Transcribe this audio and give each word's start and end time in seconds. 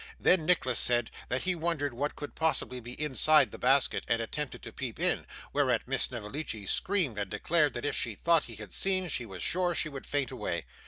Then 0.19 0.47
Nicholas 0.47 0.79
said, 0.79 1.11
that 1.29 1.43
he 1.43 1.53
wondered 1.53 1.93
what 1.93 2.15
could 2.15 2.33
possibly 2.33 2.79
be 2.79 2.99
inside 2.99 3.51
the 3.51 3.59
basket, 3.59 4.03
and 4.07 4.19
attempted 4.19 4.63
to 4.63 4.73
peep 4.73 4.99
in, 4.99 5.27
whereat 5.53 5.87
Miss 5.87 6.05
Snevellicci 6.05 6.65
screamed, 6.65 7.19
and 7.19 7.29
declared 7.29 7.75
that 7.75 7.85
if 7.85 7.95
she 7.95 8.15
thought 8.15 8.45
he 8.45 8.55
had 8.55 8.73
seen, 8.73 9.09
she 9.09 9.27
was 9.27 9.43
sure 9.43 9.75
she 9.75 9.91
should 9.91 10.07
faint 10.07 10.31
away. 10.31 10.65